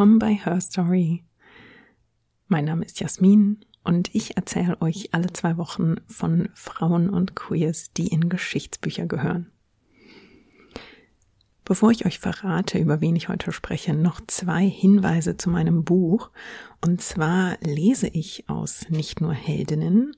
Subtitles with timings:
[0.00, 1.24] Willkommen bei Her Story.
[2.48, 7.92] Mein Name ist Jasmin und ich erzähle euch alle zwei Wochen von Frauen und Queers,
[7.92, 9.52] die in Geschichtsbücher gehören.
[11.66, 16.30] Bevor ich euch verrate, über wen ich heute spreche, noch zwei Hinweise zu meinem Buch.
[16.80, 20.16] Und zwar lese ich aus Nicht nur Heldinnen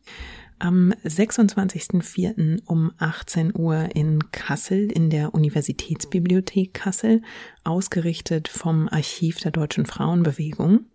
[0.63, 2.63] am 26.04.
[2.67, 7.23] um 18 Uhr in Kassel in der Universitätsbibliothek Kassel,
[7.65, 10.87] ausgerichtet vom Archiv der Deutschen Frauenbewegung.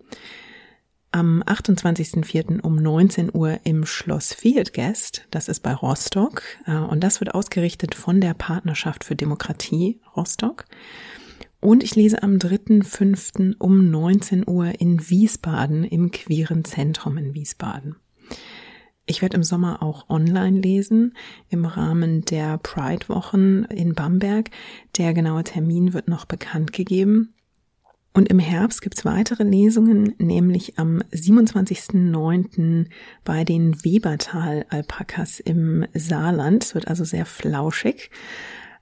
[1.11, 2.61] Am 28.04.
[2.61, 7.93] um 19 Uhr im Schloss Fieldguest, das ist bei Rostock, äh, und das wird ausgerichtet
[7.93, 10.63] von der Partnerschaft für Demokratie Rostock.
[11.59, 13.55] Und ich lese am 3.05.
[13.59, 17.97] um 19 Uhr in Wiesbaden im Queeren Zentrum in Wiesbaden.
[19.09, 21.15] Ich werde im Sommer auch online lesen
[21.49, 24.51] im Rahmen der Pride-Wochen in Bamberg.
[24.97, 27.33] Der genaue Termin wird noch bekannt gegeben.
[28.13, 32.87] Und im Herbst gibt's weitere Lesungen, nämlich am 27.09.
[33.23, 36.65] bei den Webertal-Alpakas im Saarland.
[36.65, 38.11] Es wird also sehr flauschig.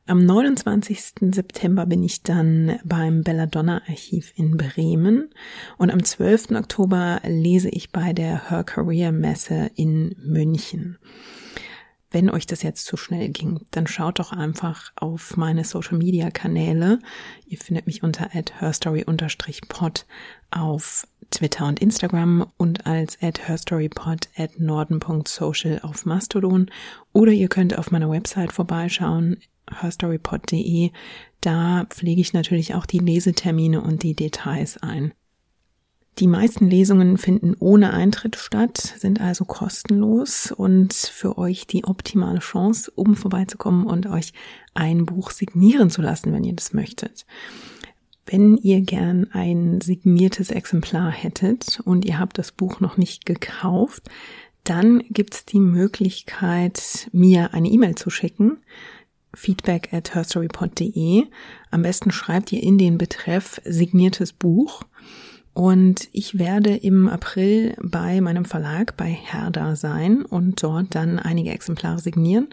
[0.08, 1.34] Am 29.
[1.34, 5.32] September bin ich dann beim Belladonna Archiv in Bremen
[5.80, 6.52] und am 12.
[6.52, 11.00] Oktober lese ich bei der Her Career Messe in München.
[12.12, 16.30] Wenn euch das jetzt zu schnell ging, dann schaut doch einfach auf meine Social Media
[16.30, 17.00] Kanäle.
[17.48, 20.06] Ihr findet mich unter herstory-pod
[20.52, 26.70] auf Twitter und Instagram und als at herstorypod at norden.social auf Mastodon
[27.12, 29.38] oder ihr könnt auf meiner Website vorbeischauen
[29.72, 30.92] herstorypod.de.
[31.42, 35.14] Da pflege ich natürlich auch die Lesetermine und die Details ein.
[36.20, 42.40] Die meisten Lesungen finden ohne Eintritt statt, sind also kostenlos und für euch die optimale
[42.40, 44.32] Chance, um vorbeizukommen und euch
[44.74, 47.26] ein Buch signieren zu lassen, wenn ihr das möchtet.
[48.26, 54.10] Wenn ihr gern ein signiertes Exemplar hättet und ihr habt das Buch noch nicht gekauft,
[54.64, 58.58] dann gibt es die Möglichkeit, mir eine E-Mail zu schicken
[59.36, 61.26] feedback at herstorypod.de.
[61.72, 64.84] Am besten schreibt ihr in den Betreff signiertes Buch.
[65.54, 71.52] Und ich werde im April bei meinem Verlag bei Herda sein und dort dann einige
[71.52, 72.50] Exemplare signieren.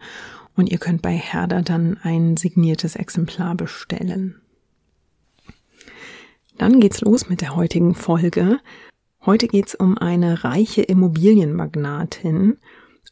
[0.55, 4.41] Und ihr könnt bei Herda dann ein signiertes Exemplar bestellen.
[6.59, 8.61] Dann geht's los mit der heutigen Folge.
[9.25, 12.59] Heute geht's um eine reiche Immobilienmagnatin,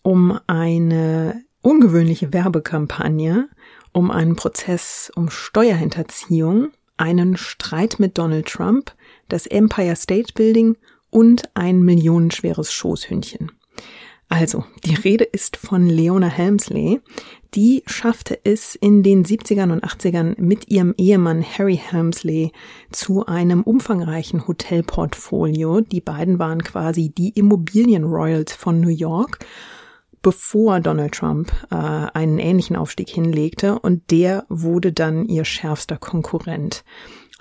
[0.03, 3.49] um eine ungewöhnliche Werbekampagne,
[3.93, 8.93] um einen Prozess um Steuerhinterziehung, einen Streit mit Donald Trump,
[9.28, 10.77] das Empire State Building
[11.11, 13.53] und ein millionenschweres Schoßhündchen.
[14.28, 17.01] Also, die Rede ist von Leona Helmsley.
[17.55, 22.53] Die schaffte es in den 70ern und 80ern mit ihrem Ehemann Harry Helmsley
[22.93, 25.81] zu einem umfangreichen Hotelportfolio.
[25.81, 29.41] Die beiden waren quasi die Immobilien Royals von New York
[30.23, 36.85] bevor Donald Trump äh, einen ähnlichen Aufstieg hinlegte und der wurde dann ihr schärfster Konkurrent.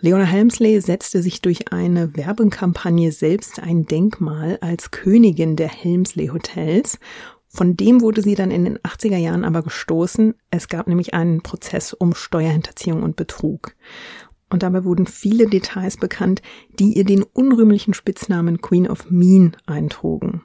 [0.02, 7.00] Leona Helmsley setzte sich durch eine Werbekampagne selbst ein Denkmal als Königin der Helmsley Hotels.
[7.50, 10.36] Von dem wurde sie dann in den 80er Jahren aber gestoßen.
[10.52, 13.76] Es gab nämlich einen Prozess um Steuerhinterziehung und Betrug.
[14.50, 16.42] Und dabei wurden viele Details bekannt,
[16.80, 20.44] die ihr den unrühmlichen Spitznamen Queen of Mean eintrugen.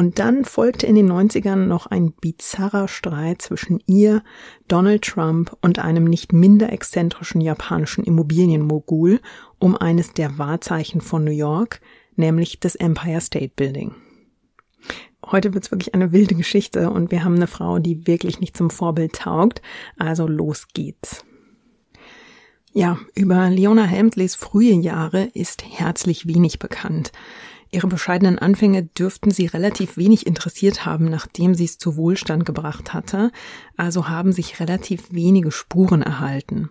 [0.00, 4.22] Und dann folgte in den 90ern noch ein bizarrer Streit zwischen ihr,
[4.66, 9.20] Donald Trump und einem nicht minder exzentrischen japanischen Immobilienmogul
[9.58, 11.82] um eines der Wahrzeichen von New York,
[12.16, 13.94] nämlich das Empire State Building.
[15.26, 18.70] Heute wird's wirklich eine wilde Geschichte und wir haben eine Frau, die wirklich nicht zum
[18.70, 19.60] Vorbild taugt.
[19.98, 21.26] Also los geht's.
[22.72, 27.12] Ja, über Leona Helmsleys frühe Jahre ist herzlich wenig bekannt.
[27.72, 32.92] Ihre bescheidenen Anfänge dürften sie relativ wenig interessiert haben, nachdem sie es zu Wohlstand gebracht
[32.92, 33.30] hatte,
[33.76, 36.70] also haben sich relativ wenige Spuren erhalten.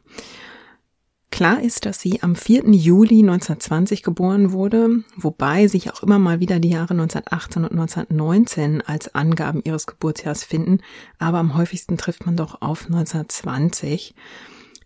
[1.31, 2.72] Klar ist, dass sie am 4.
[2.72, 8.81] Juli 1920 geboren wurde, wobei sich auch immer mal wieder die Jahre 1918 und 1919
[8.81, 10.80] als Angaben ihres Geburtsjahres finden,
[11.18, 14.16] aber am häufigsten trifft man doch auf 1920.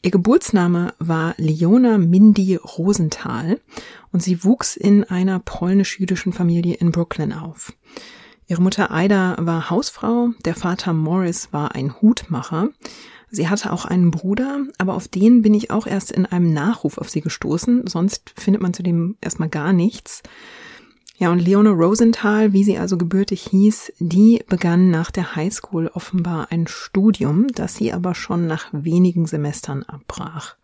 [0.06, 3.62] Ihr Geburtsname war Leona Mindy Rosenthal
[4.12, 7.72] und sie wuchs in einer polnisch-jüdischen Familie in Brooklyn auf.
[8.46, 12.68] Ihre Mutter Aida war Hausfrau, der Vater Morris war ein Hutmacher.
[13.30, 16.98] Sie hatte auch einen Bruder, aber auf den bin ich auch erst in einem Nachruf
[16.98, 20.22] auf sie gestoßen, sonst findet man zu dem erstmal gar nichts.
[21.16, 26.48] Ja, und Leona Rosenthal, wie sie also gebürtig hieß, die begann nach der Highschool offenbar
[26.50, 30.56] ein Studium, das sie aber schon nach wenigen Semestern abbrach.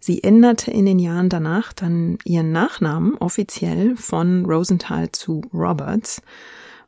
[0.00, 6.22] Sie änderte in den Jahren danach dann ihren Nachnamen offiziell von Rosenthal zu Roberts.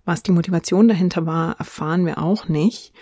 [0.07, 2.93] Was die Motivation dahinter war, erfahren wir auch nicht.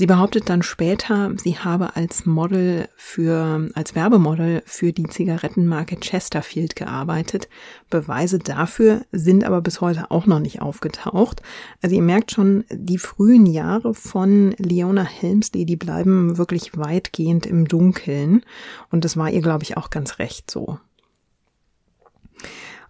[0.00, 6.76] Sie behauptet dann später, sie habe als Model für, als Werbemodel für die Zigarettenmarke Chesterfield
[6.76, 7.48] gearbeitet.
[7.90, 11.42] Beweise dafür sind aber bis heute auch noch nicht aufgetaucht.
[11.82, 17.66] Also ihr merkt schon, die frühen Jahre von Leona Helmsley, die bleiben wirklich weitgehend im
[17.66, 18.44] Dunkeln.
[18.92, 20.78] Und das war ihr, glaube ich, auch ganz recht so.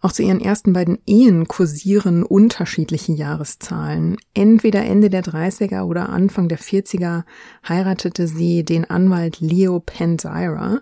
[0.01, 4.17] Auch zu ihren ersten beiden Ehen kursieren unterschiedliche Jahreszahlen.
[4.33, 7.25] Entweder Ende der 30er oder Anfang der 40er
[7.69, 10.81] heiratete sie den Anwalt Leo Panzira,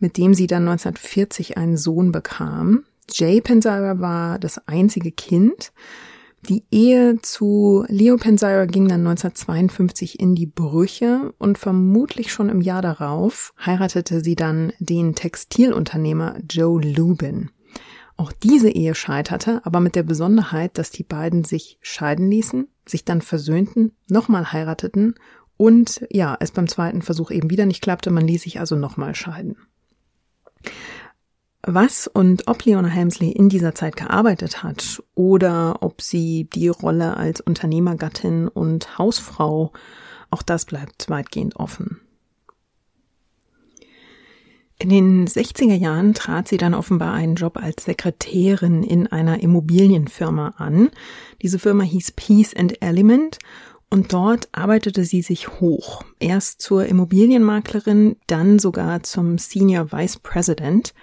[0.00, 2.84] mit dem sie dann 1940 einen Sohn bekam.
[3.10, 5.72] Jay Panzira war das einzige Kind.
[6.48, 12.60] Die Ehe zu Leo Panzira ging dann 1952 in die Brüche und vermutlich schon im
[12.60, 17.50] Jahr darauf heiratete sie dann den Textilunternehmer Joe Lubin.
[18.18, 23.04] Auch diese Ehe scheiterte, aber mit der Besonderheit, dass die beiden sich scheiden ließen, sich
[23.04, 25.14] dann versöhnten, nochmal heirateten
[25.56, 29.14] und ja, es beim zweiten Versuch eben wieder nicht klappte, man ließ sich also nochmal
[29.14, 29.56] scheiden.
[31.62, 37.16] Was und ob Leona Helmsley in dieser Zeit gearbeitet hat oder ob sie die Rolle
[37.16, 39.72] als Unternehmergattin und Hausfrau,
[40.30, 42.00] auch das bleibt weitgehend offen.
[44.80, 50.54] In den 60er Jahren trat sie dann offenbar einen Job als Sekretärin in einer Immobilienfirma
[50.56, 50.90] an.
[51.42, 53.38] Diese Firma hieß Peace and Element
[53.90, 56.04] und dort arbeitete sie sich hoch.
[56.20, 60.94] Erst zur Immobilienmaklerin, dann sogar zum Senior Vice President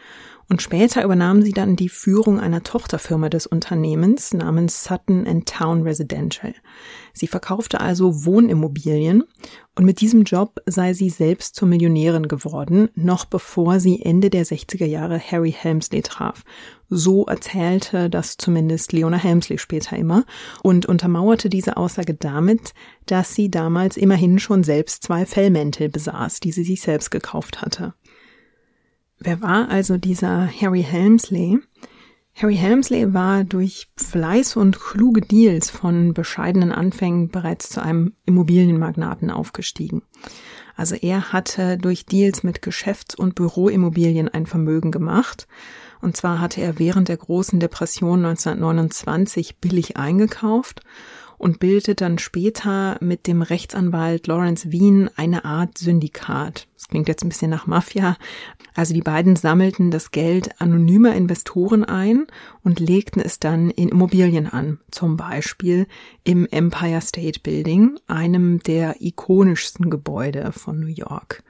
[0.47, 5.81] und später übernahm sie dann die Führung einer Tochterfirma des Unternehmens namens Sutton and Town
[5.81, 6.53] Residential.
[7.13, 9.23] Sie verkaufte also Wohnimmobilien
[9.75, 14.45] und mit diesem Job sei sie selbst zur Millionärin geworden, noch bevor sie Ende der
[14.45, 16.43] 60er Jahre Harry Helmsley traf.
[16.89, 20.25] So erzählte das zumindest Leona Helmsley später immer
[20.61, 22.73] und untermauerte diese Aussage damit,
[23.07, 27.95] dass sie damals immerhin schon selbst zwei Fellmäntel besaß, die sie sich selbst gekauft hatte.
[29.25, 31.57] Wer war also dieser Harry Helmsley?
[32.35, 39.31] Harry Helmsley war durch Fleiß und kluge Deals von bescheidenen Anfängen bereits zu einem Immobilienmagnaten
[39.31, 40.03] aufgestiegen.
[40.75, 45.47] Also er hatte durch Deals mit Geschäfts- und Büroimmobilien ein Vermögen gemacht.
[46.01, 50.81] Und zwar hatte er während der großen Depression 1929 billig eingekauft
[51.37, 56.67] und bildete dann später mit dem Rechtsanwalt Lawrence Wien eine Art Syndikat.
[56.75, 58.17] Das klingt jetzt ein bisschen nach Mafia.
[58.75, 62.27] Also die beiden sammelten das Geld anonymer Investoren ein
[62.63, 65.87] und legten es dann in Immobilien an, zum Beispiel
[66.23, 71.43] im Empire State Building, einem der ikonischsten Gebäude von New York.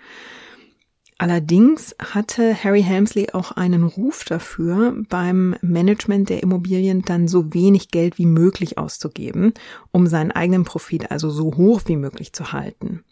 [1.17, 7.89] Allerdings hatte Harry Helmsley auch einen Ruf dafür, beim Management der Immobilien dann so wenig
[7.89, 9.53] Geld wie möglich auszugeben,
[9.91, 13.03] um seinen eigenen Profit also so hoch wie möglich zu halten.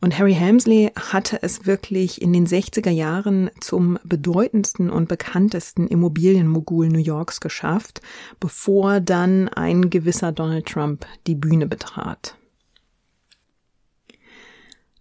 [0.00, 6.88] Und Harry Helmsley hatte es wirklich in den 60er Jahren zum bedeutendsten und bekanntesten Immobilienmogul
[6.88, 8.00] New Yorks geschafft,
[8.40, 12.36] bevor dann ein gewisser Donald Trump die Bühne betrat.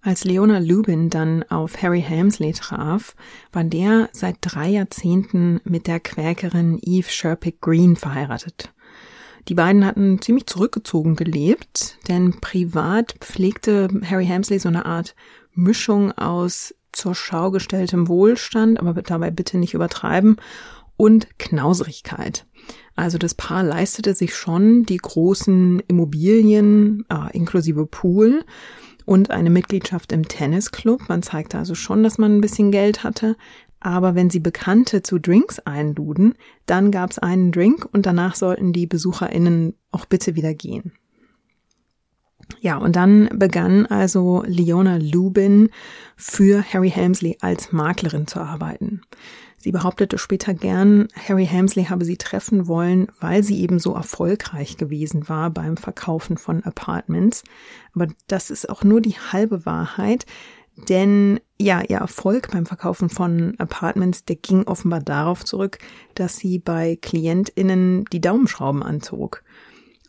[0.05, 3.15] Als Leona Lubin dann auf Harry Helmsley traf,
[3.51, 8.71] war der seit drei Jahrzehnten mit der Quäkerin Eve Sherpick Green verheiratet.
[9.47, 15.15] Die beiden hatten ziemlich zurückgezogen gelebt, denn privat pflegte Harry Helmsley so eine Art
[15.55, 20.37] Mischung aus zur Schau gestelltem Wohlstand, aber dabei bitte nicht übertreiben,
[20.97, 22.45] und Knauserigkeit.
[22.95, 28.45] Also das Paar leistete sich schon die großen Immobilien äh, inklusive Pool,
[29.05, 31.07] und eine Mitgliedschaft im Tennisclub.
[31.09, 33.35] Man zeigte also schon, dass man ein bisschen Geld hatte.
[33.79, 36.33] Aber wenn sie Bekannte zu Drinks einluden,
[36.65, 40.93] dann gab es einen Drink und danach sollten die BesucherInnen auch bitte wieder gehen.
[42.59, 45.69] Ja, und dann begann also Leona Lubin
[46.15, 49.01] für Harry Helmsley als Maklerin zu arbeiten.
[49.65, 54.77] Sie behauptete später gern, Harry Helmsley habe sie treffen wollen, weil sie eben so erfolgreich
[54.77, 57.43] gewesen war beim Verkaufen von Apartments.
[57.95, 60.27] Aber das ist auch nur die halbe Wahrheit,
[60.87, 65.79] denn ja, ihr Erfolg beim Verkaufen von Apartments, der ging offenbar darauf zurück,
[66.13, 69.41] dass sie bei KlientInnen die Daumenschrauben anzog.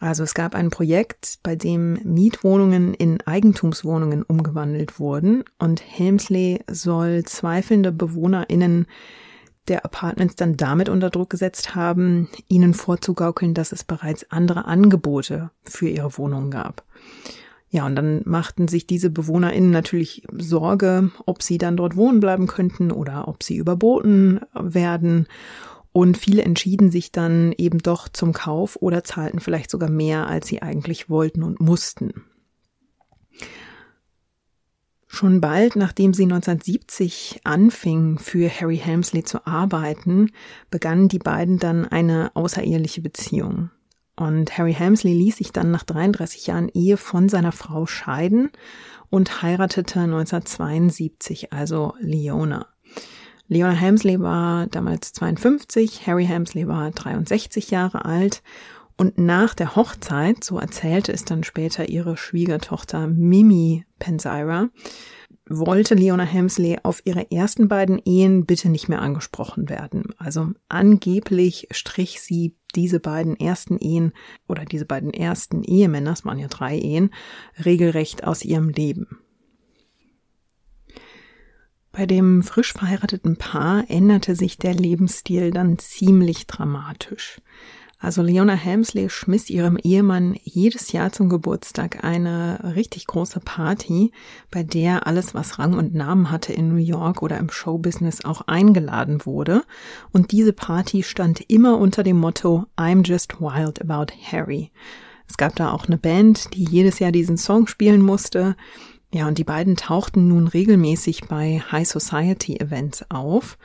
[0.00, 7.22] Also es gab ein Projekt, bei dem Mietwohnungen in Eigentumswohnungen umgewandelt wurden und Helmsley soll
[7.24, 8.86] zweifelnde BewohnerInnen
[9.68, 15.50] der Apartments dann damit unter Druck gesetzt haben, ihnen vorzugaukeln, dass es bereits andere Angebote
[15.62, 16.84] für ihre Wohnungen gab.
[17.68, 22.46] Ja, und dann machten sich diese BewohnerInnen natürlich Sorge, ob sie dann dort wohnen bleiben
[22.46, 25.26] könnten oder ob sie überboten werden.
[25.92, 30.46] Und viele entschieden sich dann eben doch zum Kauf oder zahlten vielleicht sogar mehr, als
[30.46, 32.12] sie eigentlich wollten und mussten.
[35.16, 40.30] Schon bald, nachdem sie 1970 anfingen, für Harry Helmsley zu arbeiten,
[40.70, 43.70] begannen die beiden dann eine außereheliche Beziehung.
[44.14, 48.50] Und Harry Helmsley ließ sich dann nach 33 Jahren Ehe von seiner Frau scheiden
[49.08, 52.66] und heiratete 1972 also Leona.
[53.48, 58.42] Leona Helmsley war damals 52, Harry Helmsley war 63 Jahre alt
[58.96, 64.70] und nach der Hochzeit, so erzählte es dann später ihre Schwiegertochter Mimi Pensira,
[65.48, 70.14] wollte Leona Helmsley auf ihre ersten beiden Ehen bitte nicht mehr angesprochen werden.
[70.18, 74.12] Also angeblich strich sie diese beiden ersten Ehen
[74.48, 77.10] oder diese beiden ersten Ehemänner, es waren ja drei Ehen,
[77.64, 79.18] regelrecht aus ihrem Leben.
[81.92, 87.40] Bei dem frisch verheirateten Paar änderte sich der Lebensstil dann ziemlich dramatisch.
[87.98, 94.12] Also Leona Helmsley schmiss ihrem Ehemann jedes Jahr zum Geburtstag eine richtig große Party,
[94.50, 98.42] bei der alles, was Rang und Namen hatte in New York oder im Showbusiness auch
[98.42, 99.64] eingeladen wurde.
[100.12, 104.70] Und diese Party stand immer unter dem Motto I'm just wild about Harry.
[105.28, 108.56] Es gab da auch eine Band, die jedes Jahr diesen Song spielen musste.
[109.12, 113.56] Ja, und die beiden tauchten nun regelmäßig bei High Society Events auf.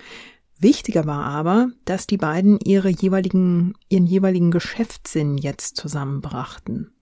[0.62, 6.94] Wichtiger war aber, dass die beiden ihre jeweiligen, ihren jeweiligen Geschäftssinn jetzt zusammenbrachten.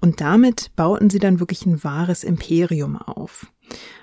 [0.00, 3.46] Und damit bauten sie dann wirklich ein wahres Imperium auf.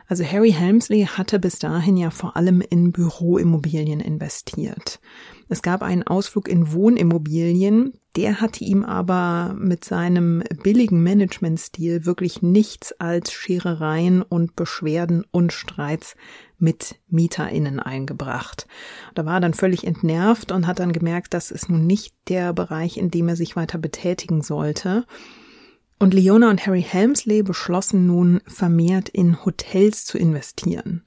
[0.07, 4.99] Also Harry Helmsley hatte bis dahin ja vor allem in Büroimmobilien investiert.
[5.51, 12.43] Es gab einen Ausflug in Wohnimmobilien, der hatte ihm aber mit seinem billigen Managementstil wirklich
[12.43, 16.15] nichts als Scherereien und Beschwerden und Streits
[16.59, 18.67] mit MieterInnen eingebracht.
[19.15, 22.53] Da war er dann völlig entnervt und hat dann gemerkt, das ist nun nicht der
[22.53, 25.05] Bereich, in dem er sich weiter betätigen sollte.
[25.97, 31.03] Und Leona und Harry Helmsley beschlossen nun vermehrt in Hotels zu investieren.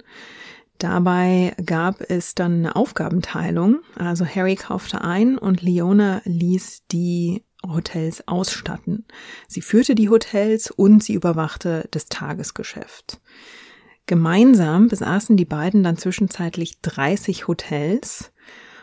[0.82, 3.82] Dabei gab es dann eine Aufgabenteilung.
[3.94, 9.06] Also Harry kaufte ein und Leona ließ die Hotels ausstatten.
[9.46, 13.20] Sie führte die Hotels und sie überwachte das Tagesgeschäft.
[14.06, 18.32] Gemeinsam besaßen die beiden dann zwischenzeitlich 30 Hotels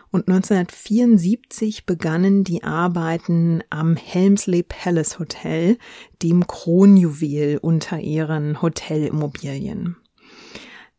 [0.10, 5.78] und 1974 begannen die Arbeiten am Helmsley Palace Hotel,
[6.24, 9.98] dem Kronjuwel unter ihren Hotelimmobilien.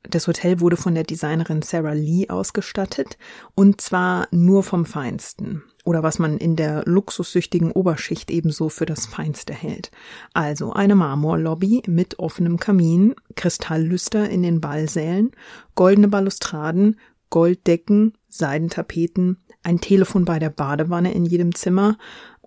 [0.08, 3.18] Das Hotel wurde von der Designerin Sarah Lee ausgestattet
[3.54, 9.06] und zwar nur vom Feinsten oder was man in der luxussüchtigen Oberschicht ebenso für das
[9.06, 9.90] Feinste hält.
[10.32, 15.32] Also eine Marmorlobby mit offenem Kamin, Kristalllüster in den Ballsälen,
[15.74, 21.98] goldene Balustraden, Golddecken, Seidentapeten, ein Telefon bei der Badewanne in jedem Zimmer,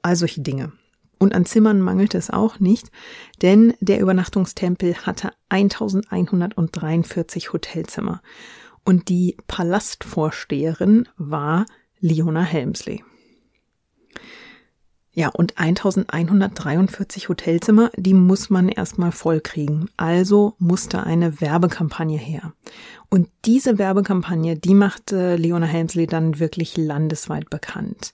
[0.01, 0.73] all solche Dinge.
[1.23, 2.91] Und an Zimmern mangelte es auch nicht,
[3.41, 8.21] denn der Übernachtungstempel hatte 1143 Hotelzimmer.
[8.83, 11.65] Und die Palastvorsteherin war
[12.01, 13.05] Leona Helmsley.
[15.13, 19.89] Ja, und 1143 Hotelzimmer, die muss man erstmal vollkriegen.
[19.95, 22.51] Also musste eine Werbekampagne her.
[23.09, 28.13] Und diese Werbekampagne, die machte Leona Helmsley dann wirklich landesweit bekannt.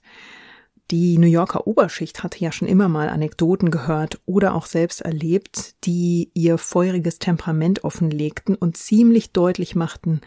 [0.91, 5.75] Die New Yorker Oberschicht hatte ja schon immer mal Anekdoten gehört oder auch selbst erlebt,
[5.85, 10.21] die ihr feuriges Temperament offenlegten und ziemlich deutlich machten,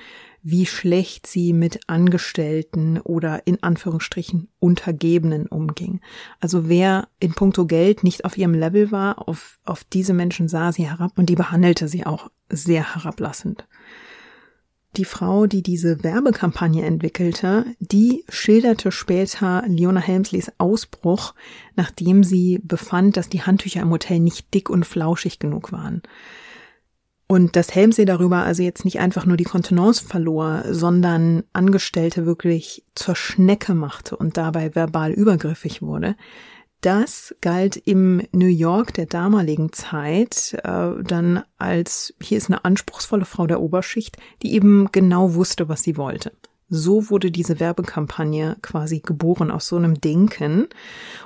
[0.44, 6.00] wie schlecht sie mit Angestellten oder in Anführungsstrichen Untergebenen umging.
[6.38, 10.70] Also wer in puncto Geld nicht auf ihrem Level war, auf, auf diese Menschen sah
[10.70, 13.66] sie herab und die behandelte sie auch sehr herablassend.
[14.96, 21.34] Die Frau, die diese Werbekampagne entwickelte, die schilderte später Leona Helmsleys Ausbruch,
[21.76, 26.02] nachdem sie befand, dass die Handtücher im Hotel nicht dick und flauschig genug waren.
[27.26, 32.84] Und dass Helmsee darüber also jetzt nicht einfach nur die Kontenance verlor, sondern Angestellte wirklich
[32.94, 36.14] zur Schnecke machte und dabei verbal übergriffig wurde,
[36.82, 43.24] das galt im New York der damaligen Zeit äh, dann als, hier ist eine anspruchsvolle
[43.24, 46.32] Frau der Oberschicht, die eben genau wusste, was sie wollte.
[46.68, 50.68] So wurde diese Werbekampagne quasi geboren aus so einem Denken.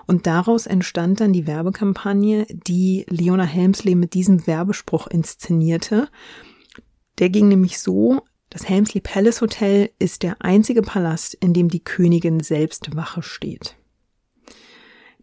[0.06, 6.08] Und daraus entstand dann die Werbekampagne, die Leona Helmsley mit diesem Werbespruch inszenierte.
[7.18, 11.82] Der ging nämlich so, das Helmsley Palace Hotel ist der einzige Palast, in dem die
[11.82, 13.76] Königin selbst Wache steht.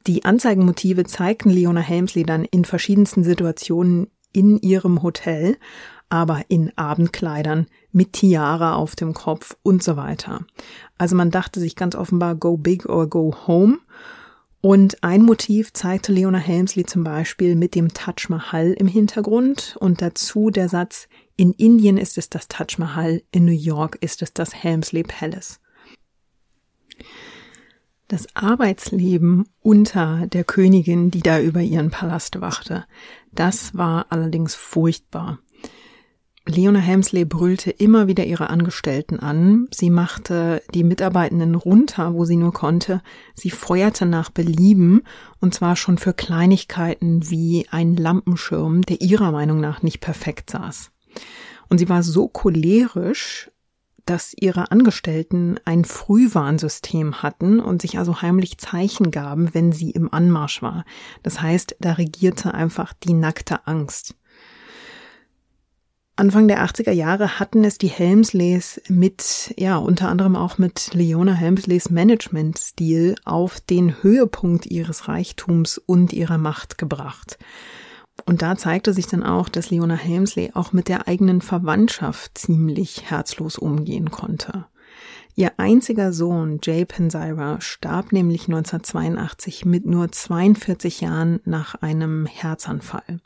[0.05, 5.57] Die Anzeigenmotive zeigten Leona Helmsley dann in verschiedensten Situationen in ihrem Hotel,
[6.10, 10.45] aber in Abendkleidern, mit Tiara auf dem Kopf und so weiter.
[10.98, 13.79] Also man dachte sich ganz offenbar go big or go home.
[14.60, 20.01] Und ein Motiv zeigte Leona Helmsley zum Beispiel mit dem Taj Mahal im Hintergrund und
[20.01, 24.33] dazu der Satz, in Indien ist es das Taj Mahal, in New York ist es
[24.33, 25.60] das Helmsley Palace.
[28.13, 32.86] Das Arbeitsleben unter der Königin, die da über ihren Palast wachte,
[33.32, 35.39] das war allerdings furchtbar.
[36.46, 39.67] Leona Helmsley brüllte immer wieder ihre Angestellten an.
[39.74, 43.01] Sie machte die Mitarbeitenden runter, wo sie nur konnte.
[43.34, 45.01] Sie feuerte nach Belieben,
[45.39, 50.91] und zwar schon für Kleinigkeiten wie ein Lampenschirm, der ihrer Meinung nach nicht perfekt saß.
[51.67, 53.50] Und sie war so cholerisch,
[54.05, 60.13] dass ihre Angestellten ein Frühwarnsystem hatten und sich also heimlich Zeichen gaben, wenn sie im
[60.13, 60.86] Anmarsch war.
[61.22, 64.15] Das heißt, da regierte einfach die nackte Angst.
[66.15, 71.33] Anfang der 80er Jahre hatten es die Helmsleys mit, ja, unter anderem auch mit Leona
[71.33, 77.39] Helmsleys Managementstil auf den Höhepunkt ihres Reichtums und ihrer Macht gebracht.
[78.25, 83.09] Und da zeigte sich dann auch, dass Leona Helmsley auch mit der eigenen Verwandtschaft ziemlich
[83.09, 84.65] herzlos umgehen konnte.
[85.35, 93.19] Ihr einziger Sohn, Jay Penzyra, starb nämlich 1982 mit nur 42 Jahren nach einem Herzanfall.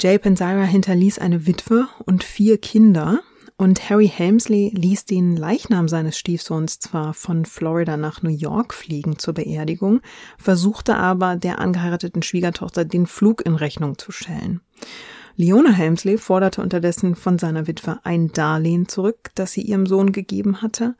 [0.00, 3.20] Jay Penzyra hinterließ eine Witwe und vier Kinder
[3.58, 9.18] und Harry Helmsley ließ den Leichnam seines Stiefsohns zwar von Florida nach New York fliegen
[9.18, 10.00] zur Beerdigung,
[10.38, 14.60] versuchte aber der angeheirateten Schwiegertochter den Flug in Rechnung zu stellen.
[15.36, 20.62] Leona Helmsley forderte unterdessen von seiner Witwe ein Darlehen zurück, das sie ihrem Sohn gegeben
[20.62, 20.94] hatte,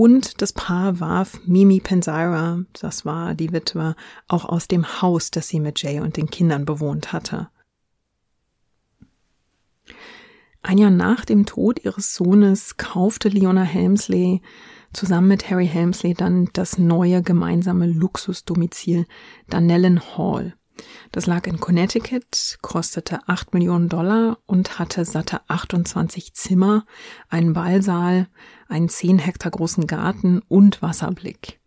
[0.00, 3.96] und das Paar warf Mimi Penzyra, das war die Witwe,
[4.28, 7.48] auch aus dem Haus, das sie mit Jay und den Kindern bewohnt hatte.
[10.62, 14.42] Ein Jahr nach dem Tod ihres Sohnes kaufte Leona Helmsley
[14.92, 19.06] zusammen mit Harry Helmsley dann das neue gemeinsame Luxusdomizil
[19.48, 20.54] Dunellen Hall.
[21.10, 26.84] Das lag in Connecticut, kostete 8 Millionen Dollar und hatte satte 28 Zimmer,
[27.28, 28.28] einen Ballsaal,
[28.68, 31.60] einen 10 Hektar großen Garten und Wasserblick.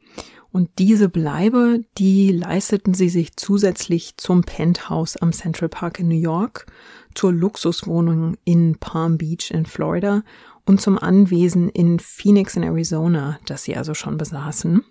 [0.51, 6.19] Und diese Bleibe, die leisteten sie sich zusätzlich zum Penthouse am Central Park in New
[6.19, 6.65] York
[7.13, 10.23] zur Luxuswohnung in Palm Beach in Florida
[10.65, 14.83] und zum Anwesen in Phoenix in Arizona, das sie also schon besaßen.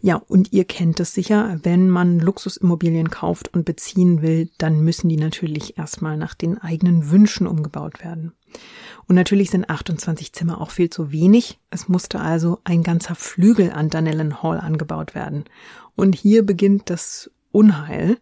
[0.00, 5.08] Ja, und ihr kennt es sicher, wenn man Luxusimmobilien kauft und beziehen will, dann müssen
[5.08, 8.32] die natürlich erstmal nach den eigenen Wünschen umgebaut werden.
[9.06, 11.58] Und natürlich sind 28 Zimmer auch viel zu wenig.
[11.70, 15.44] Es musste also ein ganzer Flügel an Dunellen Hall angebaut werden.
[15.96, 18.18] Und hier beginnt das Unheil.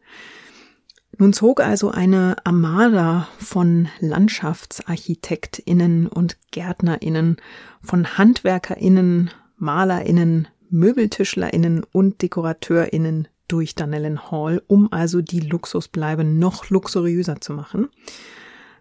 [1.19, 7.39] Nun zog also eine Armada von Landschaftsarchitektinnen und Gärtnerinnen,
[7.81, 17.41] von Handwerkerinnen, Malerinnen, Möbeltischlerinnen und Dekorateurinnen durch Dunellen Hall, um also die Luxusbleibe noch luxuriöser
[17.41, 17.89] zu machen.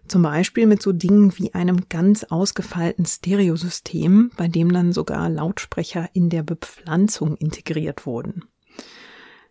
[0.06, 6.10] Zum Beispiel mit so Dingen wie einem ganz ausgefeilten Stereosystem, bei dem dann sogar Lautsprecher
[6.12, 8.44] in der Bepflanzung integriert wurden.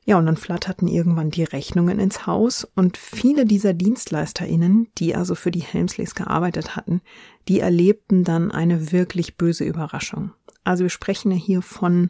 [0.08, 5.34] Ja, und dann flatterten irgendwann die Rechnungen ins Haus und viele dieser DienstleisterInnen, die also
[5.34, 7.02] für die Helmsleys gearbeitet hatten,
[7.48, 10.32] die erlebten dann eine wirklich böse Überraschung.
[10.64, 12.10] Also wir sprechen ja hier von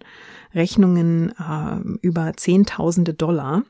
[0.54, 3.64] Rechnungen äh, über Zehntausende Dollar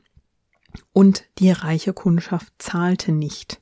[0.92, 3.60] und die reiche Kundschaft zahlte nicht.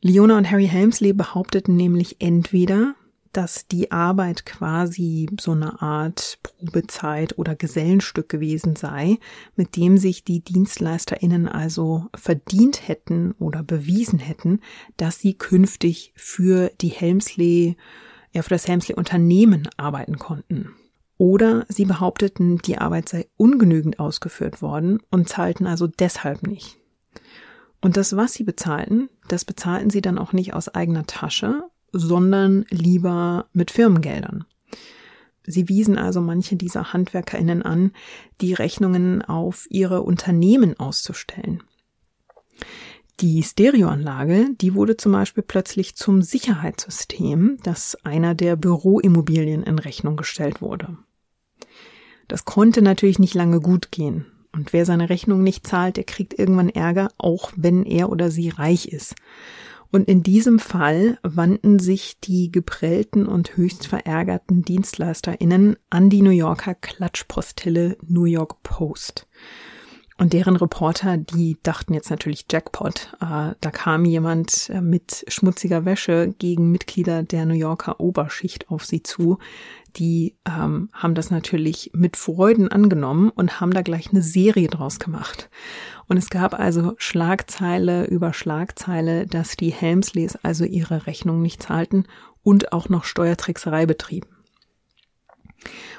[0.00, 2.94] Leona und Harry Helmsley behaupteten nämlich entweder,
[3.36, 9.18] dass die Arbeit quasi so eine Art Probezeit oder Gesellenstück gewesen sei,
[9.56, 14.60] mit dem sich die Dienstleisterinnen also verdient hätten oder bewiesen hätten,
[14.96, 17.76] dass sie künftig für die Helmsley,
[18.32, 20.70] ja, für das Helmsley Unternehmen arbeiten konnten.
[21.18, 26.78] Oder sie behaupteten, die Arbeit sei ungenügend ausgeführt worden und zahlten also deshalb nicht.
[27.82, 32.66] Und das, was sie bezahlten, das bezahlten sie dann auch nicht aus eigener Tasche, sondern
[32.70, 34.44] lieber mit Firmengeldern.
[35.44, 37.92] Sie wiesen also manche dieser Handwerkerinnen an,
[38.40, 41.62] die Rechnungen auf ihre Unternehmen auszustellen.
[43.20, 50.16] Die Stereoanlage, die wurde zum Beispiel plötzlich zum Sicherheitssystem, das einer der Büroimmobilien in Rechnung
[50.16, 50.98] gestellt wurde.
[52.28, 54.26] Das konnte natürlich nicht lange gut gehen.
[54.52, 58.48] Und wer seine Rechnung nicht zahlt, der kriegt irgendwann Ärger, auch wenn er oder sie
[58.48, 59.14] reich ist.
[59.92, 66.30] Und in diesem Fall wandten sich die geprellten und höchst verärgerten DienstleisterInnen an die New
[66.30, 69.26] Yorker Klatschpostille New York Post.
[70.18, 73.12] Und deren Reporter, die dachten jetzt natürlich Jackpot.
[73.20, 78.86] Äh, da kam jemand äh, mit schmutziger Wäsche gegen Mitglieder der New Yorker Oberschicht auf
[78.86, 79.38] sie zu.
[79.96, 84.98] Die ähm, haben das natürlich mit Freuden angenommen und haben da gleich eine Serie draus
[84.98, 85.48] gemacht.
[86.06, 92.06] Und es gab also Schlagzeile über Schlagzeile, dass die Helmsleys also ihre Rechnung nicht zahlten
[92.42, 94.28] und auch noch Steuertrickserei betrieben.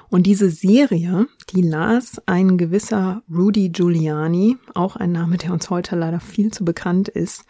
[0.10, 5.96] Und diese Serie, die las ein gewisser Rudy Giuliani, auch ein Name, der uns heute
[5.96, 7.44] leider viel zu bekannt ist.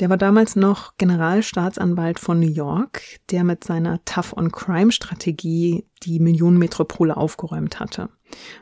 [0.00, 7.78] Der war damals noch Generalstaatsanwalt von New York, der mit seiner Tough-on-Crime-Strategie die Millionenmetropole aufgeräumt
[7.78, 8.08] hatte.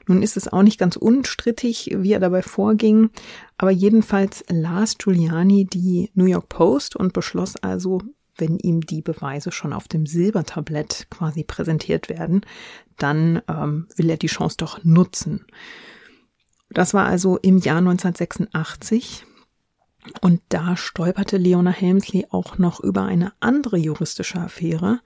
[0.07, 3.11] Nun ist es auch nicht ganz unstrittig, wie er dabei vorging,
[3.57, 8.03] aber jedenfalls las Giuliani die New York Post und beschloss also,
[8.37, 12.43] wenn ihm die Beweise schon auf dem Silbertablett quasi präsentiert werden,
[12.99, 15.47] dann ähm, will er die Chance doch nutzen.
[16.71, 19.25] Das war also im Jahr 1986.
[20.21, 25.01] Und da stolperte Leona Helmsley auch noch über eine andere juristische Affäre.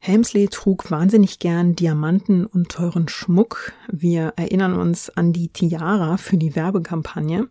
[0.00, 3.72] Helmsley trug wahnsinnig gern Diamanten und teuren Schmuck.
[3.90, 7.48] Wir erinnern uns an die Tiara für die Werbekampagne.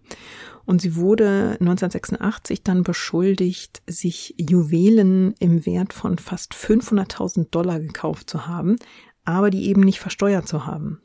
[0.66, 8.30] Und sie wurde 1986 dann beschuldigt, sich Juwelen im Wert von fast 500.000 Dollar gekauft
[8.30, 8.78] zu haben,
[9.24, 11.02] aber die eben nicht versteuert zu haben.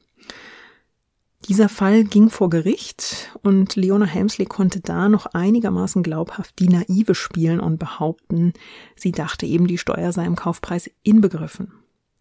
[1.49, 7.17] Dieser Fall ging vor Gericht und Leona Helmsley konnte da noch einigermaßen glaubhaft die Naive
[7.17, 8.53] spielen und behaupten,
[8.95, 11.73] sie dachte eben, die Steuer sei im Kaufpreis inbegriffen.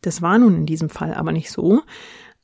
[0.01, 1.83] Das war nun in diesem Fall aber nicht so,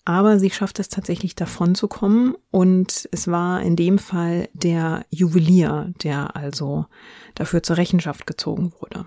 [0.06, 5.04] aber sie schafft es tatsächlich davon zu kommen und es war in dem Fall der
[5.10, 6.86] Juwelier, der also
[7.34, 9.06] dafür zur Rechenschaft gezogen wurde.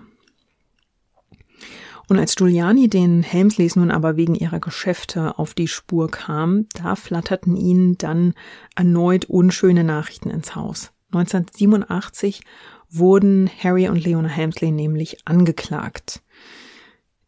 [2.11, 6.97] Und als Giuliani den Helmsleys nun aber wegen ihrer Geschäfte auf die Spur kam, da
[6.97, 8.33] flatterten ihnen dann
[8.75, 10.91] erneut unschöne Nachrichten ins Haus.
[11.13, 12.41] 1987
[12.89, 16.21] wurden Harry und Leona Helmsley nämlich angeklagt.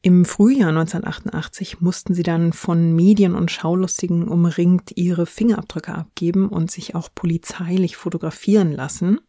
[0.02, 6.72] Im Frühjahr 1988 mussten sie dann von Medien und Schaulustigen umringt ihre Fingerabdrücke abgeben und
[6.72, 9.22] sich auch polizeilich fotografieren lassen.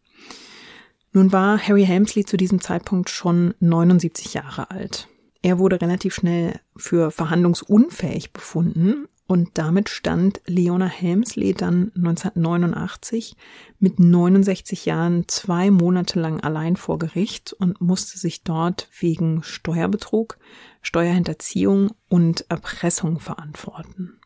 [1.13, 5.07] Nun war Harry Helmsley zu diesem Zeitpunkt schon 79 Jahre alt.
[5.45, 13.37] Er wurde relativ schnell für verhandlungsunfähig befunden und damit stand Leona Helmsley dann 1989
[13.77, 20.39] mit 69 Jahren zwei Monate lang allein vor Gericht und musste sich dort wegen Steuerbetrug,
[20.81, 24.19] Steuerhinterziehung und Erpressung verantworten.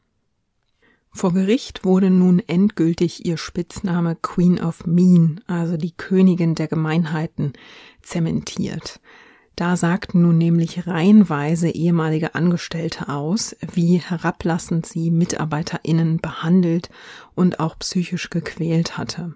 [1.12, 7.52] Vor Gericht wurde nun endgültig ihr Spitzname Queen of Mean, also die Königin der Gemeinheiten,
[8.02, 9.02] zementiert.
[9.60, 16.90] Da sagten nun nämlich reihenweise ehemalige Angestellte aus, wie herablassend sie MitarbeiterInnen behandelt
[17.36, 19.36] und auch psychisch gequält hatte.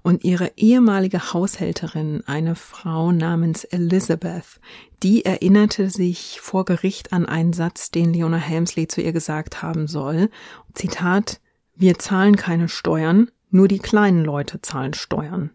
[0.00, 4.60] Und ihre ehemalige Haushälterin, eine Frau namens Elizabeth,
[5.02, 9.88] die erinnerte sich vor Gericht an einen Satz, den Leona Helmsley zu ihr gesagt haben
[9.88, 10.30] soll.
[10.72, 11.38] Zitat,
[11.76, 15.50] wir zahlen keine Steuern, nur die kleinen Leute zahlen Steuern.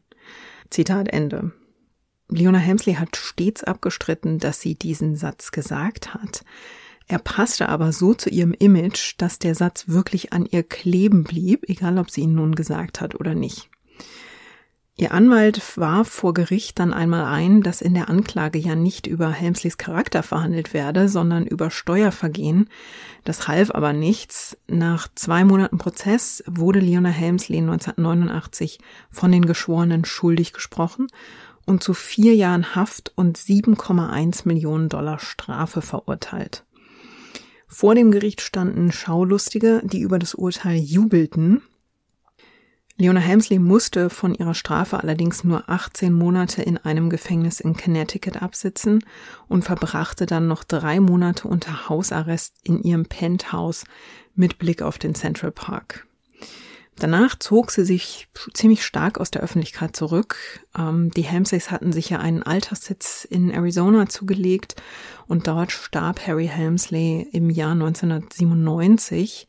[0.69, 1.53] Zitat Ende.
[2.29, 6.43] Leona Hemsley hat stets abgestritten, dass sie diesen Satz gesagt hat.
[7.07, 11.69] Er passte aber so zu ihrem Image, dass der Satz wirklich an ihr kleben blieb,
[11.69, 13.69] egal ob sie ihn nun gesagt hat oder nicht.
[14.97, 19.29] Ihr Anwalt warf vor Gericht dann einmal ein, dass in der Anklage ja nicht über
[19.29, 22.69] Helmsleys Charakter verhandelt werde, sondern über Steuervergehen.
[23.25, 24.57] Das half aber nichts.
[24.67, 28.79] Nach zwei Monaten Prozess wurde Leona Helmsley 1989
[29.11, 31.07] von den Geschworenen schuldig gesprochen
[31.65, 36.65] und zu vier Jahren Haft und 7,1 Millionen Dollar Strafe verurteilt.
[37.67, 41.61] Vor dem Gericht standen Schaulustige, die über das Urteil jubelten.
[42.97, 48.41] Leona Helmsley musste von ihrer Strafe allerdings nur 18 Monate in einem Gefängnis in Connecticut
[48.41, 49.03] absitzen
[49.49, 53.83] und verbrachte dann noch drei Monate unter Hausarrest in ihrem Penthouse
[54.33, 56.07] mit Blick auf den Central Park.
[56.97, 60.37] Danach zog sie sich ziemlich stark aus der Öffentlichkeit zurück.
[60.77, 64.75] Ähm, die Helmsleys hatten sich ja einen Alterssitz in Arizona zugelegt
[65.27, 69.47] und dort starb Harry Helmsley im Jahr 1997.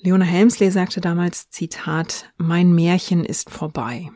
[0.00, 4.10] Leona Helmsley sagte damals, Zitat, mein Märchen ist vorbei.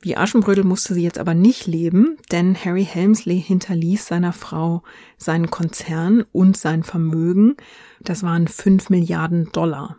[0.00, 4.82] Wie Aschenbrödel musste sie jetzt aber nicht leben, denn Harry Helmsley hinterließ seiner Frau
[5.18, 7.56] seinen Konzern und sein Vermögen.
[8.00, 9.98] Das waren fünf Milliarden Dollar.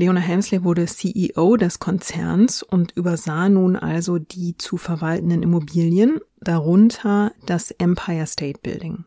[0.00, 7.32] Leona Helmsley wurde CEO des Konzerns und übersah nun also die zu verwaltenden Immobilien, darunter
[7.44, 9.04] das Empire State Building.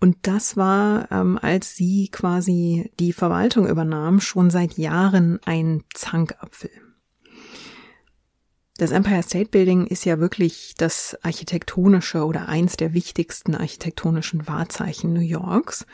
[0.00, 6.70] Und das war, ähm, als sie quasi die Verwaltung übernahm, schon seit Jahren ein Zankapfel.
[8.82, 15.12] Das Empire State Building ist ja wirklich das architektonische oder eins der wichtigsten architektonischen Wahrzeichen
[15.12, 15.86] New Yorks.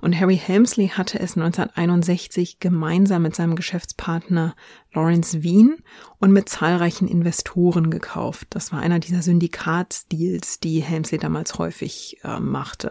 [0.00, 4.56] Und Harry Helmsley hatte es 1961 gemeinsam mit seinem Geschäftspartner
[4.92, 5.84] Lawrence Wien
[6.18, 8.48] und mit zahlreichen Investoren gekauft.
[8.50, 12.90] Das war einer dieser Syndikatsdeals, die Helmsley damals häufig äh, machte.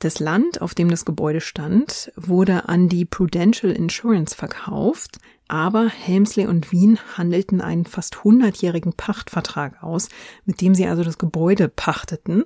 [0.00, 6.46] Das Land, auf dem das Gebäude stand, wurde an die Prudential Insurance verkauft, aber Helmsley
[6.46, 10.08] und Wien handelten einen fast hundertjährigen Pachtvertrag aus,
[10.46, 12.44] mit dem sie also das Gebäude pachteten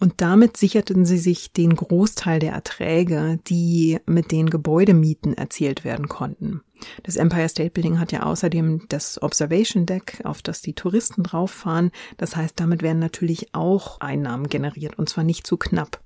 [0.00, 6.08] und damit sicherten sie sich den Großteil der Erträge, die mit den Gebäudemieten erzielt werden
[6.08, 6.62] konnten.
[7.04, 11.92] Das Empire State Building hat ja außerdem das Observation Deck, auf das die Touristen drauffahren.
[12.16, 16.00] Das heißt, damit werden natürlich auch Einnahmen generiert und zwar nicht zu knapp.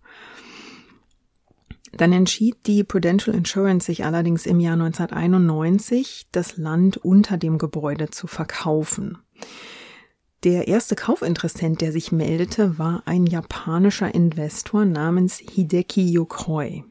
[1.90, 8.10] Dann entschied die Prudential Insurance sich allerdings im Jahr 1991, das Land unter dem Gebäude
[8.10, 9.18] zu verkaufen.
[10.44, 16.84] Der erste Kaufinteressent, der sich meldete, war ein japanischer Investor namens Hideki Yokoi.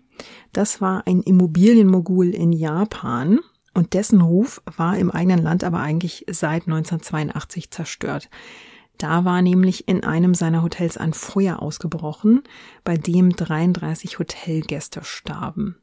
[0.54, 3.40] Das war ein Immobilienmogul in Japan
[3.74, 8.30] und dessen Ruf war im eigenen Land aber eigentlich seit 1982 zerstört.
[9.02, 12.44] Da war nämlich in einem seiner Hotels ein Feuer ausgebrochen,
[12.84, 15.76] bei dem 33 Hotelgäste starben.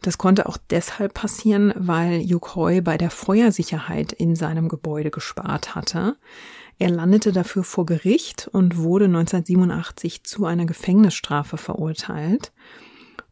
[0.00, 6.16] Das konnte auch deshalb passieren, weil Yukoi bei der Feuersicherheit in seinem Gebäude gespart hatte.
[6.78, 12.50] Er landete dafür vor Gericht und wurde 1987 zu einer Gefängnisstrafe verurteilt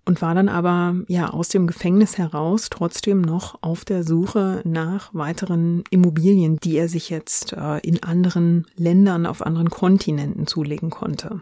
[0.06, 5.12] und war dann aber ja aus dem Gefängnis heraus trotzdem noch auf der Suche nach
[5.14, 11.40] weiteren Immobilien, die er sich jetzt äh, in anderen Ländern auf anderen Kontinenten zulegen konnte.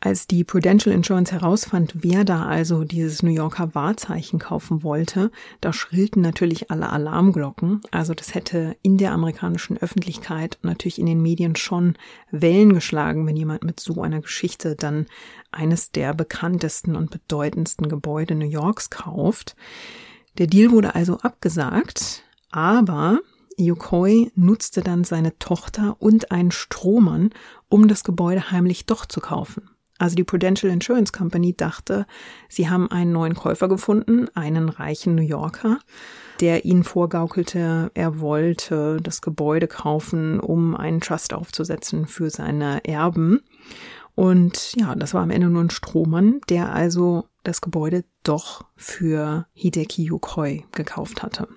[0.00, 5.72] Als die Prudential Insurance herausfand, wer da also dieses New Yorker Wahrzeichen kaufen wollte, da
[5.72, 7.80] schrillten natürlich alle Alarmglocken.
[7.90, 11.96] Also das hätte in der amerikanischen Öffentlichkeit und natürlich in den Medien schon
[12.30, 15.06] Wellen geschlagen, wenn jemand mit so einer Geschichte dann
[15.50, 19.56] eines der bekanntesten und bedeutendsten Gebäude New Yorks kauft.
[20.38, 23.18] Der Deal wurde also abgesagt, aber
[23.56, 27.30] Yokoi nutzte dann seine Tochter und einen Strohmann,
[27.68, 29.68] um das Gebäude heimlich doch zu kaufen.
[29.98, 32.06] Also die Prudential Insurance Company dachte,
[32.48, 35.80] sie haben einen neuen Käufer gefunden, einen reichen New Yorker,
[36.40, 43.40] der ihnen vorgaukelte, er wollte das Gebäude kaufen, um einen Trust aufzusetzen für seine Erben.
[44.14, 49.46] Und ja, das war am Ende nur ein Strohmann, der also das Gebäude doch für
[49.52, 51.48] Hideki Yukoi gekauft hatte.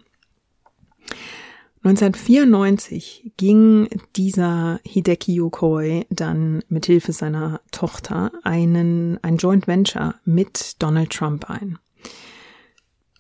[1.84, 10.76] 1994 ging dieser Hideki Yokoi dann mit Hilfe seiner Tochter einen, ein Joint Venture mit
[10.82, 11.80] Donald Trump ein.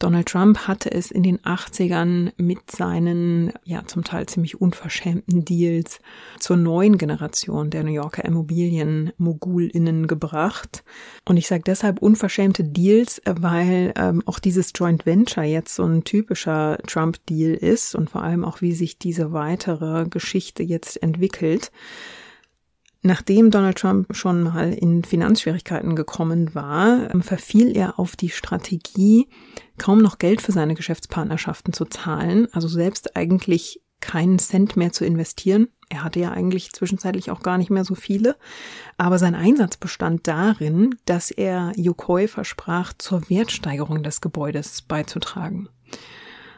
[0.01, 5.99] Donald Trump hatte es in den 80ern mit seinen, ja, zum Teil ziemlich unverschämten Deals
[6.39, 10.83] zur neuen Generation der New Yorker Immobilien-MogulInnen gebracht.
[11.23, 16.03] Und ich sage deshalb unverschämte Deals, weil ähm, auch dieses Joint Venture jetzt so ein
[16.03, 21.71] typischer Trump-Deal ist und vor allem auch, wie sich diese weitere Geschichte jetzt entwickelt.
[23.03, 29.27] Nachdem Donald Trump schon mal in Finanzschwierigkeiten gekommen war, verfiel er auf die Strategie,
[29.79, 35.03] kaum noch Geld für seine Geschäftspartnerschaften zu zahlen, also selbst eigentlich keinen Cent mehr zu
[35.03, 35.67] investieren.
[35.89, 38.35] Er hatte ja eigentlich zwischenzeitlich auch gar nicht mehr so viele,
[38.97, 45.69] aber sein Einsatz bestand darin, dass er Yokoi versprach, zur Wertsteigerung des Gebäudes beizutragen.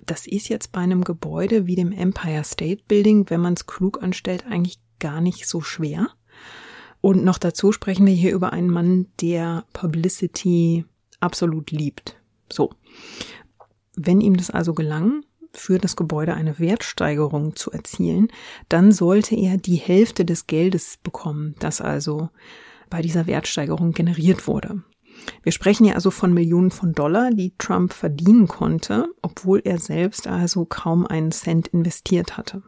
[0.05, 4.03] Das ist jetzt bei einem Gebäude wie dem Empire State Building, wenn man es klug
[4.03, 6.09] anstellt, eigentlich gar nicht so schwer.
[7.03, 10.85] Und noch dazu sprechen wir hier über einen Mann, der Publicity
[11.19, 12.15] absolut liebt.
[12.49, 12.69] So.
[13.93, 18.29] Wenn ihm das also gelang, für das Gebäude eine Wertsteigerung zu erzielen,
[18.69, 22.29] dann sollte er die Hälfte des Geldes bekommen, das also
[22.89, 24.81] bei dieser Wertsteigerung generiert wurde.
[25.41, 30.25] Wir sprechen ja also von Millionen von Dollar, die Trump verdienen konnte, obwohl er selbst
[30.25, 32.63] also kaum einen Cent investiert hatte.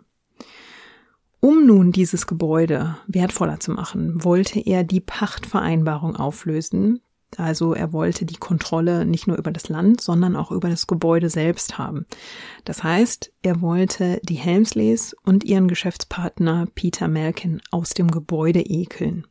[1.45, 7.01] Um nun dieses Gebäude wertvoller zu machen, wollte er die Pachtvereinbarung auflösen.
[7.37, 11.29] Also er wollte die Kontrolle nicht nur über das Land, sondern auch über das Gebäude
[11.29, 12.07] selbst haben.
[12.63, 19.27] Das heißt, er wollte die Helmsleys und ihren Geschäftspartner Peter Malkin aus dem Gebäude ekeln.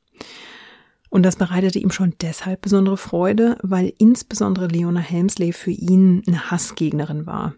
[1.15, 6.51] Und das bereitete ihm schon deshalb besondere Freude, weil insbesondere Leona Helmsley für ihn eine
[6.51, 7.55] Hassgegnerin war.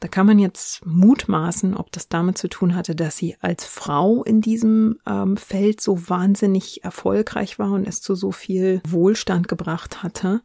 [0.00, 4.24] Da kann man jetzt mutmaßen, ob das damit zu tun hatte, dass sie als Frau
[4.24, 10.02] in diesem ähm, Feld so wahnsinnig erfolgreich war und es zu so viel Wohlstand gebracht
[10.02, 10.40] hatte.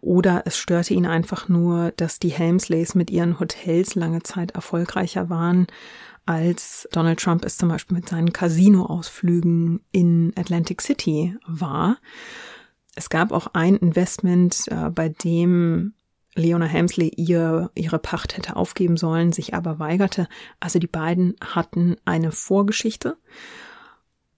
[0.00, 5.28] Oder es störte ihn einfach nur, dass die Helmsleys mit ihren Hotels lange Zeit erfolgreicher
[5.28, 5.66] waren
[6.26, 11.98] als Donald Trump es zum Beispiel mit seinen Casino-Ausflügen in Atlantic City war.
[12.94, 15.94] Es gab auch ein Investment, äh, bei dem
[16.34, 20.28] Leona Helmsley ihr, ihre Pacht hätte aufgeben sollen, sich aber weigerte.
[20.60, 23.16] Also die beiden hatten eine Vorgeschichte.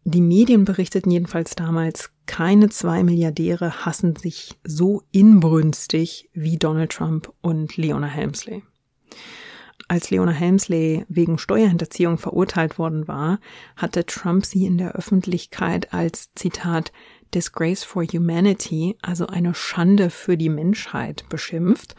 [0.05, 7.33] Die Medien berichteten jedenfalls damals, keine zwei Milliardäre hassen sich so inbrünstig wie Donald Trump
[7.41, 8.63] und Leona Helmsley.
[9.91, 13.41] Als Leona Helmsley wegen Steuerhinterziehung verurteilt worden war,
[13.75, 16.93] hatte Trump sie in der Öffentlichkeit als Zitat
[17.35, 21.95] Disgrace for Humanity, also eine Schande für die Menschheit, beschimpft.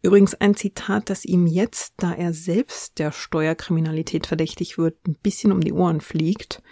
[0.00, 5.52] Übrigens ein Zitat, das ihm jetzt, da er selbst der Steuerkriminalität verdächtig wird, ein bisschen
[5.52, 6.62] um die Ohren fliegt.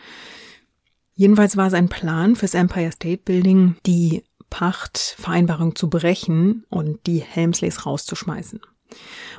[1.15, 7.85] Jedenfalls war sein Plan fürs Empire State Building, die Pachtvereinbarung zu brechen und die Helmsleys
[7.85, 8.61] rauszuschmeißen.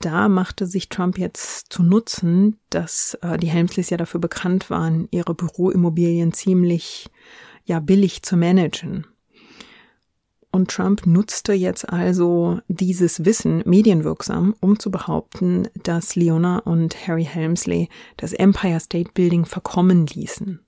[0.02, 5.08] Da machte sich Trump jetzt zu Nutzen, dass äh, die Helmsleys ja dafür bekannt waren,
[5.12, 7.10] ihre Büroimmobilien ziemlich
[7.66, 9.08] ja billig zu managen.
[10.52, 17.26] Und Trump nutzte jetzt also dieses Wissen medienwirksam, um zu behaupten, dass Leona und Harry
[17.26, 20.62] Helmsley das Empire State Building verkommen ließen.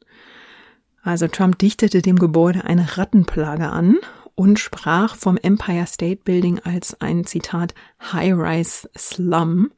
[1.03, 3.95] Also Trump dichtete dem Gebäude eine Rattenplage an
[4.37, 7.73] und sprach vom Empire State Building als ein Zitat
[8.13, 9.71] High-Rise Slum.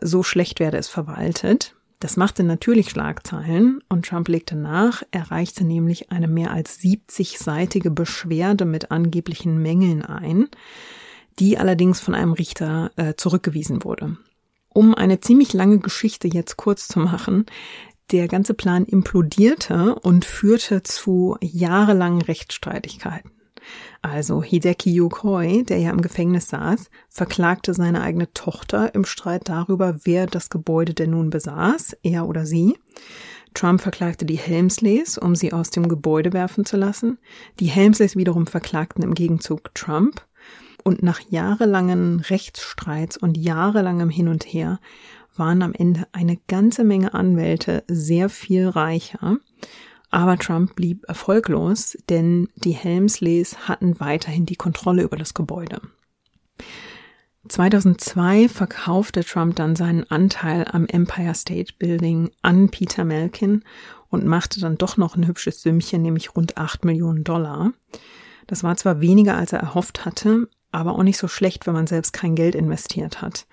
[0.00, 1.76] So schlecht werde es verwaltet.
[2.00, 8.64] Das machte natürlich Schlagzeilen und Trump legte nach, erreichte nämlich eine mehr als 70-seitige Beschwerde
[8.64, 10.48] mit angeblichen Mängeln ein,
[11.38, 14.16] die allerdings von einem Richter äh, zurückgewiesen wurde.
[14.70, 17.46] Um eine ziemlich lange Geschichte jetzt kurz zu machen,
[18.10, 23.30] der ganze Plan implodierte und führte zu jahrelangen Rechtsstreitigkeiten.
[24.02, 29.96] Also Hideki Yokoi, der ja im Gefängnis saß, verklagte seine eigene Tochter im Streit darüber,
[30.04, 32.76] wer das Gebäude denn nun besaß, er oder sie.
[33.54, 37.18] Trump verklagte die Helmsleys, um sie aus dem Gebäude werfen zu lassen.
[37.60, 40.26] Die Helmsleys wiederum verklagten im Gegenzug Trump.
[40.82, 44.80] Und nach jahrelangen Rechtsstreits und jahrelangem Hin und Her
[45.34, 49.38] waren am Ende eine ganze Menge Anwälte sehr viel reicher
[50.10, 55.80] aber Trump blieb erfolglos, denn die Helmsleys hatten weiterhin die Kontrolle über das Gebäude.
[57.48, 63.64] 2002 verkaufte Trump dann seinen Anteil am Empire State Building an Peter Malkin
[64.08, 67.72] und machte dann doch noch ein hübsches Sümmchen, nämlich rund 8 Millionen Dollar.
[68.46, 71.86] Das war zwar weniger, als er erhofft hatte, aber auch nicht so schlecht, wenn man
[71.86, 73.46] selbst kein Geld investiert hat.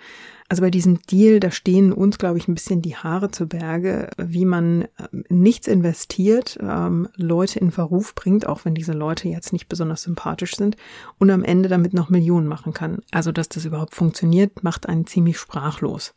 [0.52, 4.10] Also bei diesem Deal, da stehen uns, glaube ich, ein bisschen die Haare zu Berge,
[4.18, 9.54] wie man ähm, nichts investiert, ähm, Leute in Verruf bringt, auch wenn diese Leute jetzt
[9.54, 10.76] nicht besonders sympathisch sind,
[11.20, 13.02] und am Ende damit noch Millionen machen kann.
[13.12, 16.16] Also, dass das überhaupt funktioniert, macht einen ziemlich sprachlos.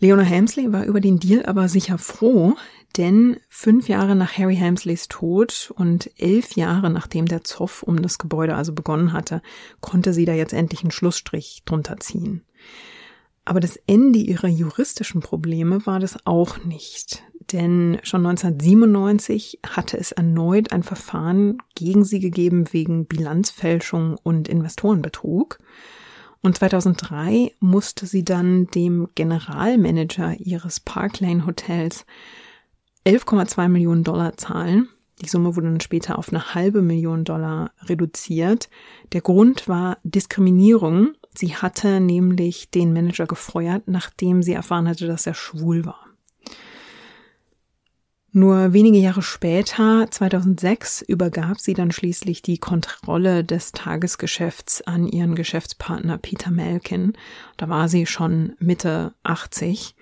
[0.00, 2.56] Leona Helmsley war über den Deal aber sicher froh,
[2.96, 8.18] denn fünf Jahre nach Harry Helmsleys Tod und elf Jahre nachdem der Zoff um das
[8.18, 9.42] Gebäude also begonnen hatte,
[9.80, 12.42] konnte sie da jetzt endlich einen Schlussstrich drunter ziehen.
[13.44, 17.22] Aber das Ende ihrer juristischen Probleme war das auch nicht.
[17.52, 25.58] Denn schon 1997 hatte es erneut ein Verfahren gegen sie gegeben wegen Bilanzfälschung und Investorenbetrug.
[26.42, 32.04] Und 2003 musste sie dann dem Generalmanager ihres Park Lane Hotels
[33.06, 34.88] 11,2 Millionen Dollar zahlen.
[35.22, 38.68] Die Summe wurde dann später auf eine halbe Million Dollar reduziert.
[39.12, 45.24] Der Grund war Diskriminierung Sie hatte nämlich den Manager gefeuert, nachdem sie erfahren hatte, dass
[45.24, 46.04] er schwul war.
[48.32, 55.36] Nur wenige Jahre später, 2006, übergab sie dann schließlich die Kontrolle des Tagesgeschäfts an ihren
[55.36, 57.12] Geschäftspartner Peter Malkin.
[57.56, 59.94] Da war sie schon Mitte 80.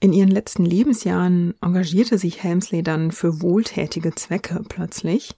[0.00, 5.36] In ihren letzten Lebensjahren engagierte sich Helmsley dann für wohltätige Zwecke plötzlich.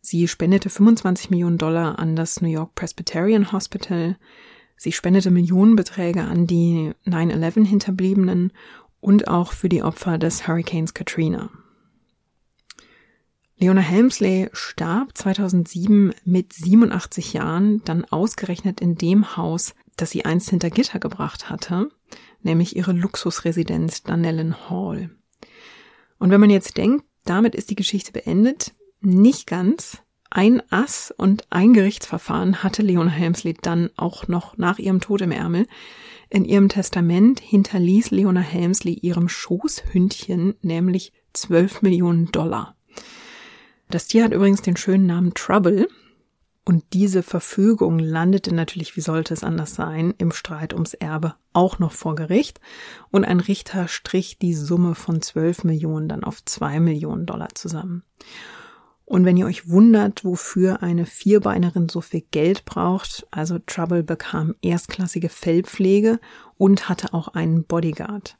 [0.00, 4.16] Sie spendete 25 Millionen Dollar an das New York Presbyterian Hospital.
[4.76, 8.52] Sie spendete Millionenbeträge an die 9-11 Hinterbliebenen
[9.00, 11.50] und auch für die Opfer des Hurricanes Katrina.
[13.58, 20.48] Leona Helmsley starb 2007 mit 87 Jahren, dann ausgerechnet in dem Haus, das sie einst
[20.48, 21.90] hinter Gitter gebracht hatte,
[22.42, 25.10] nämlich ihre Luxusresidenz Dunellen Hall.
[26.18, 29.98] Und wenn man jetzt denkt, damit ist die Geschichte beendet, Nicht ganz.
[30.28, 35.32] Ein Ass und ein Gerichtsverfahren hatte Leona Helmsley dann auch noch nach ihrem Tod im
[35.32, 35.66] Ärmel.
[36.28, 42.76] In ihrem Testament hinterließ Leona Helmsley ihrem Schoßhündchen nämlich 12 Millionen Dollar.
[43.88, 45.88] Das Tier hat übrigens den schönen Namen Trouble.
[46.64, 51.78] Und diese Verfügung landete natürlich, wie sollte es anders sein, im Streit ums Erbe auch
[51.78, 52.60] noch vor Gericht.
[53.10, 58.04] Und ein Richter strich die Summe von 12 Millionen dann auf 2 Millionen Dollar zusammen.
[59.10, 64.54] Und wenn ihr euch wundert, wofür eine Vierbeinerin so viel Geld braucht, also Trouble bekam
[64.62, 66.20] erstklassige Fellpflege
[66.58, 68.38] und hatte auch einen Bodyguard.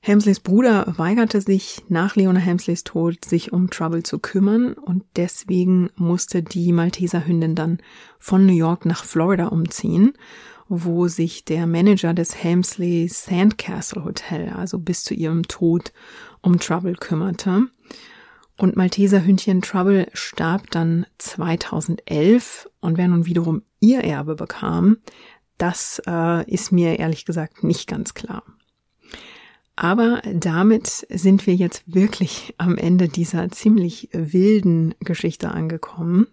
[0.00, 5.88] Helmsleys Bruder weigerte sich nach Leona Helmsleys Tod, sich um Trouble zu kümmern und deswegen
[5.96, 7.78] musste die Malteser Hündin dann
[8.18, 10.12] von New York nach Florida umziehen,
[10.68, 15.94] wo sich der Manager des Helmsley Sandcastle Hotel, also bis zu ihrem Tod,
[16.42, 17.68] um Trouble kümmerte.
[18.62, 24.98] Und Malteser Hündchen Trouble starb dann 2011 und wer nun wiederum ihr Erbe bekam,
[25.58, 28.44] das äh, ist mir ehrlich gesagt nicht ganz klar.
[29.74, 36.28] Aber damit sind wir jetzt wirklich am Ende dieser ziemlich wilden Geschichte angekommen.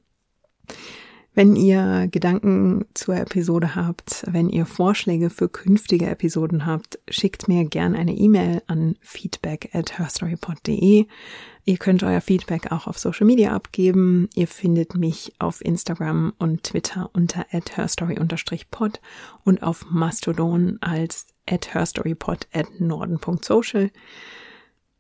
[1.40, 7.64] Wenn ihr Gedanken zur Episode habt, wenn ihr Vorschläge für künftige Episoden habt, schickt mir
[7.64, 11.06] gern eine E-Mail an feedback at herstorypod.de.
[11.64, 14.28] Ihr könnt euer Feedback auch auf Social Media abgeben.
[14.36, 19.00] Ihr findet mich auf Instagram und Twitter unter at herstory-pod
[19.46, 23.92] und auf Mastodon als at herstorypod at norden.social.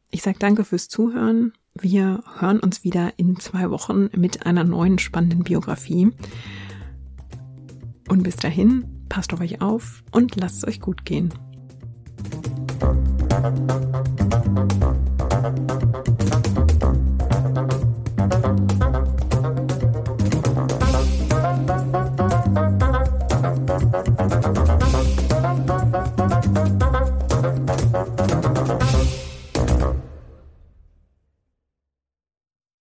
[0.09, 1.51] Ich sage danke fürs Zuhören.
[1.75, 6.11] Wir hören uns wieder in zwei Wochen mit einer neuen spannenden Biografie.
[8.07, 11.33] Und bis dahin, passt auf euch auf und lasst es euch gut gehen.